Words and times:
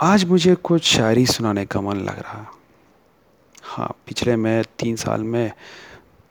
आज 0.00 0.24
मुझे 0.24 0.54
कुछ 0.54 0.82
शायरी 0.82 1.26
सुनाने 1.26 1.66
का 1.66 1.80
मन 1.80 1.96
लग 1.96 2.18
रहा। 2.18 2.52
हाँ 3.62 3.96
पिछले 4.06 4.36
मैं 4.36 4.64
तीन 4.78 4.96
साल 4.96 5.22
में 5.22 5.52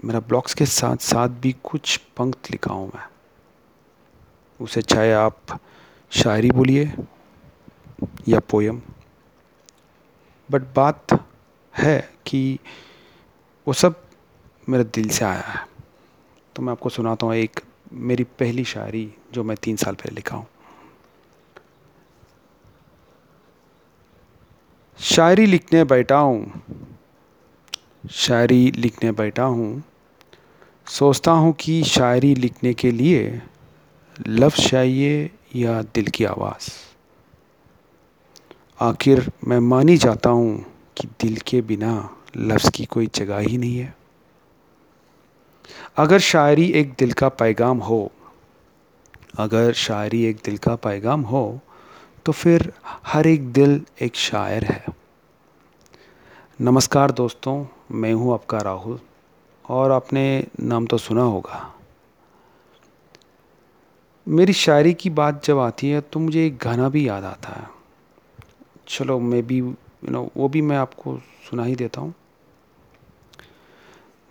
मेरा 0.06 0.20
ब्लॉग्स 0.20 0.54
के 0.54 0.66
साथ 0.66 0.98
साथ 0.98 1.30
भी 1.30 1.56
कुछ 1.64 1.98
पंक्त 2.18 2.52
लिखा 2.52 2.74
हूँ 2.74 2.92
मैं। 2.96 3.04
उसे 4.60 4.82
चाहे 4.82 5.14
आप 5.14 5.60
शायरी 6.12 6.52
बोलिए 6.52 6.94
या 8.28 8.40
पोयम। 8.40 8.82
बट 10.52 10.62
बात 10.76 11.26
है 11.74 12.10
कि 12.26 12.60
वो 13.68 13.74
सब 13.74 14.04
मेरे 14.70 14.84
दिल 14.84 15.10
से 15.10 15.26
आया 15.26 15.42
है। 15.42 15.66
तो 16.56 16.62
मैं 16.62 16.72
आपको 16.72 16.90
सुनाता 16.90 17.26
हूँ 17.26 17.36
एक 17.36 17.60
मेरी 17.94 18.24
पहली 18.24 18.64
शायरी 18.64 19.14
जो 19.34 19.44
मैं 19.44 19.58
तीन 19.64 19.76
साल 19.76 19.96
पहले 19.96 20.16
लिखा 20.16 20.38
हूँ। 20.38 20.48
शायरी 25.00 25.46
लिखने 25.46 25.84
बैठा 25.84 26.18
हूँ। 26.18 26.62
शायरी 28.12 28.72
लिखने 28.72 29.12
बैठा 29.12 29.44
हूँ। 29.44 29.84
सोचता 30.88 31.32
हूँ 31.32 31.54
कि 31.54 31.84
शायरी 31.84 32.36
लिखने 32.36 32.74
के 32.74 32.92
लिए 32.92 33.42
लफ्ज़ 34.28 34.70
चाहिए 34.70 35.32
या 35.56 35.82
दिल 35.82 36.08
की 36.08 36.26
आवाज़। 36.26 36.70
आखिर 38.80 39.32
मैं 39.48 39.60
मानी 39.60 39.98
जाता 39.98 40.30
हूँ 40.30 40.66
कि 40.98 41.08
दिल 41.08 41.38
के 41.38 41.62
बिना 41.62 42.18
लफ्ज़ 42.38 42.72
की 42.72 42.86
कोई 42.86 43.10
जगह 43.16 43.38
ही 43.38 43.58
नहीं 43.58 43.78
है। 43.78 43.96
अगर 45.98 46.20
शायरी 46.20 46.72
एक 46.72 46.94
दिल 47.00 47.12
का 47.12 47.30
पैगाम 47.30 47.78
हो, 47.78 48.12
अगर 49.38 49.74
शायरी 49.74 50.26
एक 50.26 50.38
दिल 50.46 50.58
का 50.58 50.76
पैगाम 50.76 51.22
हो 51.22 51.60
तो 52.28 52.34
फिर 52.34 52.72
हर 53.08 53.28
एक 53.28 53.52
दिल 53.54 53.82
एक 54.02 54.16
शायर 54.16 54.64
है। 54.64 54.86
नमस्कार 56.60 57.12
दोस्तों, 57.12 57.54
मैं 57.92 58.14
हूँ 58.14 58.34
आपका 58.34 58.58
राहुल 58.58 59.00
और 59.66 59.92
आपने 59.92 60.24
नाम 60.60 60.86
तो 60.86 60.98
सुना 60.98 61.24
होगा। 61.24 61.62
मेरी 64.28 64.54
शायरी 64.54 64.94
की 64.94 65.10
बात 65.10 65.46
जब 65.46 65.60
आती 65.60 65.90
है 65.90 66.02
तो 66.02 66.20
मुझे 66.20 66.46
एक 66.46 66.58
गाना 66.58 66.90
भी 66.90 67.08
याद 67.08 67.24
आता 67.24 67.54
है। 67.54 67.68
चलो, 68.88 69.20
मैं 69.20 69.46
भी 69.48 69.58
यू 69.58 69.76
नो 70.10 70.30
वो 70.38 70.50
भी 70.50 70.62
मैं 70.62 70.78
आपको 70.78 71.18
सुना 71.50 71.64
ही 71.64 71.76
देता 71.76 72.02
हूँ। 72.02 72.14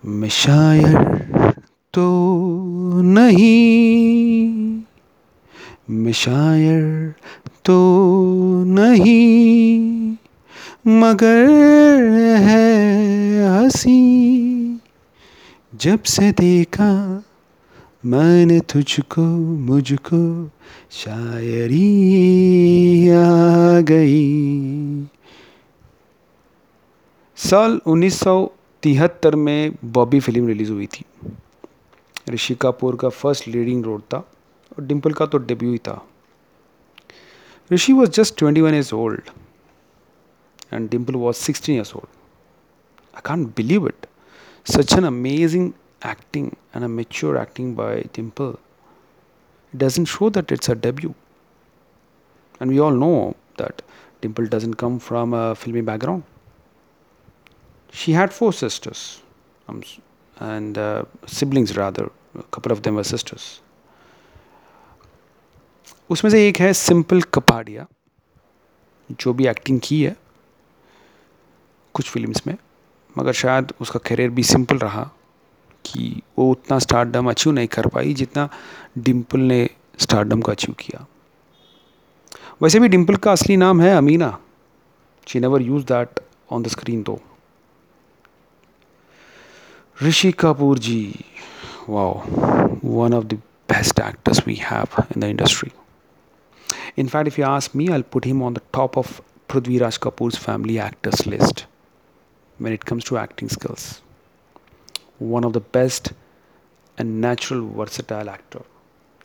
मैं 0.04 0.28
शायर 0.28 1.52
तो 1.94 2.06
नहीं 3.02 3.95
मैं 5.90 6.12
शायर 6.12 7.14
तो 7.64 7.74
नहीं, 8.64 10.16
मगर 10.86 11.48
है 12.36 12.66
हसी। 13.50 14.80
जब 15.74 16.02
से 16.02 16.32
देखा 16.32 17.22
मैंने 18.04 18.60
तुझको, 18.60 19.22
मुझको, 19.56 20.50
शायरी 20.90 21.88
आ 23.08 23.80
गई। 23.80 25.02
साल 27.36 27.80
उन्नीस 27.86 28.20
तिहत्तर 28.82 29.36
में 29.36 29.72
बॉबी 29.84 30.20
फ़िल्म 30.20 30.46
रिलीज़ 30.46 30.72
हुई 30.72 30.86
थी। 30.86 31.04
ऋषि 32.30 32.54
कपूर 32.54 32.96
का 32.96 33.08
फ़र्स्ट 33.08 33.48
लीडिंग 33.48 33.84
रोल 33.84 34.00
था। 34.00 34.28
और 34.77 34.85
डिम्पल 34.85 35.13
का 35.13 35.25
तो 35.25 35.37
डेब्यू 35.51 35.71
ही 35.71 35.77
था 35.87 36.01
Rishi 37.73 37.93
was 37.93 38.09
just 38.15 38.37
twenty 38.39 38.61
one 38.61 38.73
years 38.73 38.93
old 38.93 39.29
and 40.73 40.89
Dimple 40.89 41.15
was 41.25 41.35
sixteen 41.35 41.75
years 41.75 41.95
old 41.95 43.15
I 43.15 43.21
can't 43.27 43.55
believe 43.57 43.87
it 43.87 44.05
such 44.71 44.93
an 44.97 45.05
amazing 45.05 45.71
acting 46.01 46.55
and 46.73 46.83
a 46.83 46.87
mature 46.87 47.37
acting 47.37 47.73
by 47.75 48.03
Dimple, 48.13 48.59
it 49.73 49.77
doesn't 49.77 50.05
show 50.05 50.29
that 50.29 50.51
it's 50.51 50.69
a 50.69 50.75
debut. 50.75 51.13
And 52.59 52.71
we 52.71 52.79
all 52.79 52.91
know 52.91 53.35
that 53.57 53.81
Dimple 54.21 54.45
doesn't 54.47 54.75
come 54.75 54.99
from 54.99 55.33
a 55.33 55.55
filmy 55.55 55.81
background. 55.81 56.23
She 57.91 58.13
had 58.13 58.31
four 58.31 58.53
sisters, 58.53 59.21
um, 59.67 59.83
and 60.39 60.77
uh, 60.77 61.03
siblings 61.25 61.75
rather. 61.75 62.09
A 62.37 62.43
couple 62.43 62.71
of 62.71 62.83
them 62.83 62.95
were 62.95 63.03
sisters. 63.03 63.61
उसमें 66.10 66.30
से 66.30 66.48
एक 66.48 66.60
है 66.60 66.72
simple 66.72 67.22
Kapadia, 67.22 67.86
जो 69.10 69.32
भी 69.34 69.46
acting 69.46 69.80
की 69.84 70.02
है, 70.02 70.16
कुछ 71.94 72.10
films 72.10 72.46
में, 72.46 72.56
मगर 73.18 73.32
शायद 73.32 73.72
उसका 73.80 74.00
करियर 74.06 74.30
भी 74.30 74.42
सिंपल 74.42 74.78
रहा 74.78 75.10
कि 75.84 76.22
वो 76.38 76.50
उतना 76.50 76.78
स्टारडम 76.78 77.30
अचीव 77.30 77.52
नहीं 77.52 77.66
कर 77.66 77.86
पाई 77.86 78.14
जितना 78.14 78.48
डिम्पल 78.98 79.40
ने 79.40 79.68
स्टारडम 79.98 80.40
को 80.40 80.52
अचीव 80.52 80.74
किया। 80.80 81.06
वैसे 82.62 82.80
भी 82.80 82.88
डिम्पल 82.88 83.16
का 83.16 83.32
असली 83.32 83.56
नाम 83.56 83.80
है 83.80 83.96
Amina. 83.96 84.38
She 85.28 85.40
never 85.40 85.62
use 85.62 85.84
that 85.84 86.20
on 86.52 86.62
the 86.62 86.68
screen 86.68 87.02
though 87.02 87.20
Rishi 90.02 90.32
Kapoor 90.32 90.78
ji 90.78 91.24
wow 91.88 92.22
one 92.84 93.14
of 93.14 93.24
the 93.24 93.40
best 93.68 94.00
actors 94.00 94.46
we 94.46 94.54
have 94.62 95.02
in 95.02 95.20
the 95.20 95.24
industry 95.24 95.70
In 96.98 97.08
fact, 97.08 97.28
if 97.28 97.36
you 97.38 97.44
ask 97.44 97.74
me, 97.74 97.86
I'll 97.90 98.02
put 98.02 98.24
him 98.24 98.42
on 98.42 98.54
the 98.54 98.62
top 98.72 98.96
of 98.96 99.20
Prithviraj 99.48 99.98
Kapoor's 100.00 100.36
family 100.36 100.78
actors 100.78 101.26
list 101.26 101.66
when 102.58 102.72
it 102.72 102.84
comes 102.84 103.04
to 103.04 103.18
acting 103.18 103.48
skills. 103.48 104.00
One 105.18 105.44
of 105.44 105.52
the 105.52 105.60
best 105.60 106.12
and 106.98 107.20
natural 107.20 107.68
versatile 107.80 108.30
actor. 108.30 108.62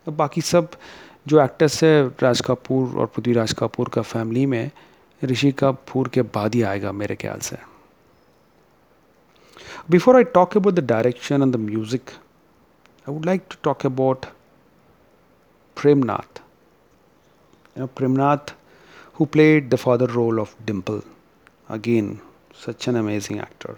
अब 0.08 0.16
बाकी 0.18 0.42
सब 0.42 0.70
जो 1.28 1.42
actors 1.42 1.84
है 1.84 2.08
राज 2.22 2.42
कपूर 2.46 2.98
और 3.00 3.08
पृथ्वीराज 3.16 3.54
कपूर 3.60 3.90
का 3.94 4.02
family 4.02 4.46
में 4.46 4.72
ऋषि 5.22 5.52
कपूर 5.60 6.08
के 6.14 6.22
बाद 6.38 6.56
ही 6.56 6.62
आएगा 6.72 6.92
मेरे 6.92 7.16
ख्याल 7.16 7.40
से 7.50 7.58
before 9.90 10.16
I 10.16 10.24
talk 10.34 10.58
about 10.58 10.74
the 10.76 10.86
direction 10.88 11.42
and 11.42 11.56
the 11.56 11.60
I 13.07 13.13
would 13.13 13.27
like 13.27 13.47
to 13.51 13.57
talk 13.65 13.87
about 13.87 14.27
Premnath 15.77 16.45
you 17.77 17.83
know, 17.83 17.89
Premnath, 17.89 18.55
who 19.15 19.27
played 19.27 19.71
the 19.71 19.77
father 19.77 20.07
role 20.07 20.41
of 20.41 20.55
Dimple. 20.65 21.03
Again, 21.69 22.21
such 22.55 22.89
an 22.89 22.97
amazing 22.97 23.41
actor. 23.41 23.77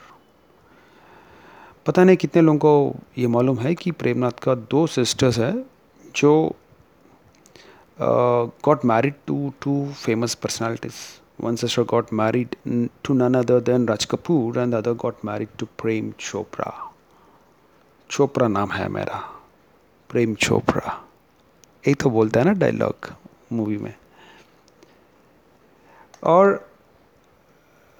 पता 1.86 2.02
नहीं 2.04 2.16
कितने 2.16 2.40
लोगों 2.42 2.58
को 2.58 2.96
ये 3.18 3.26
मालूम 3.26 3.58
है 3.58 3.74
कि 3.74 3.90
प्रेमनाथ 4.00 4.40
का 4.42 4.54
दो 4.72 4.86
सिस्टर्स 4.86 5.38
है 5.38 5.52
जो 6.16 6.32
got 8.64 8.84
married 8.84 9.14
to 9.26 9.52
two 9.62 9.72
famous 10.02 10.34
personalities 10.42 10.94
one 11.40 11.56
sister 11.56 11.82
got 11.92 12.12
married 12.20 12.56
to 13.04 13.14
none 13.14 13.34
other 13.38 13.60
than 13.70 13.88
Raj 13.88 14.04
Kapoor 14.10 14.58
and 14.58 14.74
other 14.74 14.94
got 15.04 15.24
married 15.24 15.56
to 15.58 15.66
Prem 15.82 16.12
Chopra 16.20 16.70
Chopra 18.13 18.47
नाम 18.47 18.71
है 18.71 18.87
मेरा 18.89 19.19
प्रेम 20.09 20.35
चोपड़ा। 20.35 20.91
यही 21.87 21.93
तो 21.93 22.09
बोलता 22.09 22.39
है 22.39 22.45
ना 22.45 22.51
डायलॉग 22.53 23.13
मूवी 23.51 23.77
में। 23.77 23.93
और 26.23 26.69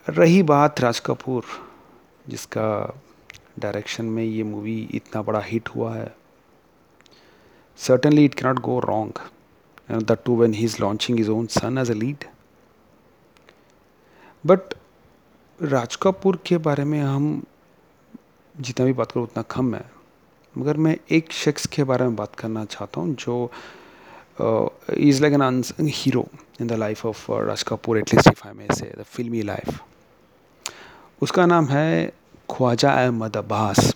रही 0.09 0.44
बात 0.44 0.81
राज 0.81 1.00
कपूर 1.00 1.46
जिसका 2.28 2.66
डायरेक्शन 3.59 4.06
में 4.06 4.24
ये 4.24 4.44
मूवी 4.44 4.90
इतना 4.91 5.22
बड़ा 5.22 5.40
हिट 5.40 5.69
हुआ 5.69 5.96
है। 5.96 6.16
It 7.78 8.35
cannot 8.35 8.62
go 8.62 8.80
wrong 8.81 9.12
you 9.90 9.95
know, 9.95 10.01
that 10.01 10.24
too 10.25 10.35
when 10.41 10.53
he's 10.53 10.78
launching 10.80 11.18
his 11.18 11.30
own 11.30 11.47
son 11.47 11.78
as 11.78 11.90
a 11.90 11.95
lead 11.95 12.25
but 14.45 14.74
Raj 15.62 15.95
Kapoor 15.95 16.39
के 16.45 16.57
बारे 16.57 16.83
में 16.83 17.00
हम 17.01 17.44
जितना 18.60 18.86
भी 18.86 18.94
बात 18.94 19.12
करो 19.12 19.24
उतना 19.24 19.44
कम 19.44 19.75
है। 19.75 19.93
मगर 20.57 20.77
मैं 20.77 20.95
एक 21.11 21.31
शख्स 21.33 21.65
के 21.73 21.83
बारे 21.83 22.05
में 22.05 22.15
बात 22.15 22.35
करना 22.35 22.63
चाहता 22.65 23.01
हूँ 23.01 23.15
जो 23.15 23.51
is 25.00 25.21
like 25.21 25.33
an 25.33 25.88
hero 25.88 26.25
in 26.61 26.67
the 26.67 26.73
life 26.73 27.05
of 27.05 27.31
Raj 27.31 27.63
Kapoor 27.67 27.97
at least 27.97 28.27
if 28.27 28.47
I 28.47 28.53
may 28.53 28.75
say 28.75 28.85
the 29.00 29.03
filmi 29.03 29.41
life 29.41 29.79
उसका 31.21 31.45
नाम 31.45 31.65
है 31.67 32.11
Khwaja 32.51 32.91
Ahmad 33.03 33.38
Abbas. 33.38 33.94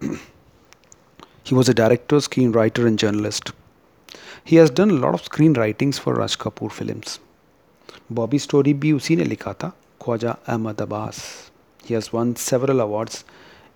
He 0.00 1.56
was 1.56 1.70
a 1.70 1.74
director 1.74 2.20
screen 2.20 2.52
writer 2.54 2.86
and 2.86 2.98
journalist 2.98 3.52
he 4.50 4.56
has 4.56 4.72
done 4.72 4.90
lot 4.90 5.14
of 5.14 5.24
screen 5.24 5.54
writings 5.56 6.00
for 6.00 6.18
Raj 6.18 6.36
Kapoor 6.42 6.70
film 6.70 7.00
Bobby 8.12 8.38
story 8.38 8.74
भी 8.74 8.92
उसी 8.92 9.16
ने 9.16 9.24
लिखा 9.24 9.52
था, 9.52 9.72
Khwaja 10.04 10.36
Ahmad 10.48 10.80
Abbas. 10.82 11.24
He 11.84 11.94
has 11.94 12.10
won 12.14 12.32
several 12.42 12.80
awards 12.80 13.24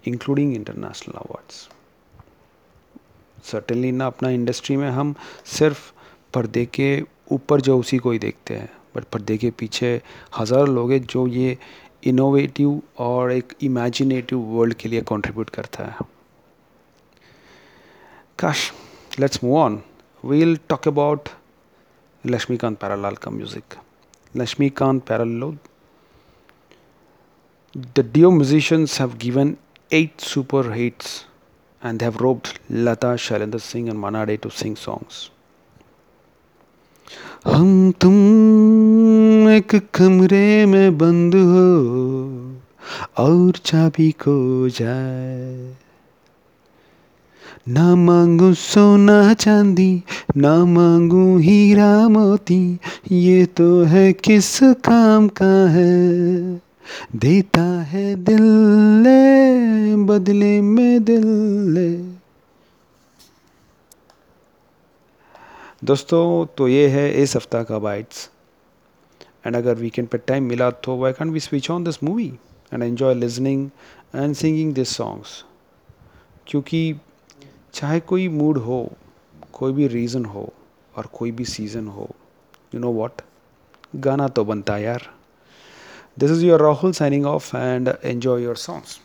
including 0.08 0.54
international 0.54 1.18
awards 1.18 1.68
certainly 3.44 3.92
ना 3.92 4.06
अपना 4.06 4.30
industry 4.30 4.76
में 4.76 4.90
हम 4.90 5.14
सिर्फ़ 5.44 5.92
पर्दे 6.34 6.66
के 6.66 7.02
ऊपर 7.32 7.60
जो 7.60 7.78
उसी 7.78 7.98
को 7.98 8.10
ही 8.10 8.18
देखते 8.18 8.54
हैं 8.54 8.70
बट 8.96 9.04
पर्दे 9.04 9.36
के 9.38 9.50
पीछे 9.50 10.02
हज़ारों 10.38 10.68
लोग 10.68 10.92
हैं 10.92 11.02
जो 11.02 11.26
ये 11.26 11.58
इनोवेटिव 12.04 12.82
और 12.98 13.32
एक 13.32 13.52
इमेजिनेटिव 13.62 14.38
वर्ल्ड 14.38 14.74
के 14.74 14.88
लिए 14.88 15.00
कंट्रीब्यूट 15.00 15.50
करता 15.50 15.84
है। 15.84 15.96
काश 18.38 18.72
let's 19.20 19.44
move 19.44 19.56
on 19.56 19.82
we'll 20.24 20.58
talk 20.68 20.88
about 20.88 21.28
Laxmikant 22.26 22.78
Pyarelal 22.78 23.14
का 23.14 23.30
music 23.30 23.74
Laxmikant 24.36 25.02
Pyarelal 25.02 25.58
The 27.94 28.02
duo 28.02 28.30
musicians 28.30 28.96
have 28.96 29.18
given 29.18 29.56
eight 29.92 30.20
super 30.20 30.62
hits 30.72 31.27
and 31.82 31.98
they 31.98 32.04
have 32.04 32.20
roped 32.20 32.58
Lata, 32.68 33.16
Shailendra 33.16 33.60
Singh 33.60 33.88
and 33.88 33.98
Manade 33.98 34.40
to 34.42 34.50
sing 34.50 34.76
songs. 34.76 35.30
हम 37.46 37.92
तुम 38.00 39.48
एक 39.48 39.74
कमरे 39.94 40.66
में 40.66 40.98
बंद 40.98 41.34
हो 41.34 41.68
और 43.24 43.56
चाबी 43.64 44.10
को 44.22 44.68
जाए 44.78 45.74
ना 47.68 47.94
मांगू 47.94 48.52
सोना 48.54 49.34
चांदी 49.34 49.90
ना 50.36 50.54
मांगू 50.64 51.36
हीरा 51.38 52.08
मोती 52.08 52.62
ये 53.12 53.44
तो 53.56 53.82
है 53.92 54.12
किस 54.12 54.58
काम 54.84 55.28
का 55.40 55.54
है 55.70 56.60
देता 57.16 57.62
है 57.90 58.14
दिल 58.24 58.42
ले, 59.02 59.96
बदले 60.06 60.60
में 60.60 61.04
दिल 61.04 61.26
ले। 61.74 61.90
दोस्तों 65.84 66.46
तो 66.56 66.68
ये 66.68 66.86
है 66.88 67.10
इस 67.22 67.36
हफ़्ता 67.36 67.62
का 67.62 67.78
बाइट्स। 67.78 68.28
एंड 69.46 69.56
अगर 69.56 69.74
वीकेंड 69.74 70.08
पर 70.08 70.18
टाइम 70.18 70.44
मिला 70.44 70.70
तो 70.70 70.96
why 70.98 71.12
can 71.12 71.30
we 71.30 71.40
switch 71.40 71.70
on 71.70 71.84
this 71.84 72.02
movie 72.04 72.26
and 72.72 72.82
enjoy 72.82 73.14
listening 73.14 73.68
and 74.14 74.34
singing 74.34 74.72
this 74.74 74.96
songs 74.96 75.44
क्योंकि 76.46 76.80
चाहे 77.74 78.00
कोई 78.00 78.28
मूड 78.28 78.58
हो, 78.58 78.90
कोई 79.52 79.72
भी 79.72 79.86
रीज़न 79.88 80.24
हो 80.24 80.48
और 80.96 81.06
कोई 81.12 81.30
भी 81.30 81.44
सीज़न 81.44 81.86
हो 81.88 82.08
यू 82.74 82.80
नो 82.80 82.90
वॉट 82.92 83.22
गाना 83.96 84.28
तो 84.28 84.44
बनता 84.44 84.74
है 84.74 84.82
यार। 84.82 85.08
This 86.18 86.32
is 86.32 86.42
your 86.42 86.58
Rahul 86.58 86.92
signing 86.92 87.24
off 87.24 87.54
and 87.54 87.96
enjoy 88.02 88.38
your 88.38 88.56
songs. 88.56 88.98